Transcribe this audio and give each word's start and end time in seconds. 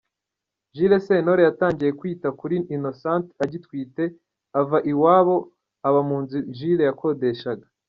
Jules 0.75 1.01
Sentore 1.05 1.41
yatangiye 1.47 1.91
kwita 1.99 2.27
kuri 2.39 2.55
Innocente 2.75 3.29
agitwite, 3.45 4.03
ava 4.59 4.77
iwabo 4.91 5.35
aba 5.87 6.01
mu 6.07 6.17
nzu 6.23 6.37
Jules 6.57 6.85
yakodeshaga. 6.89 7.65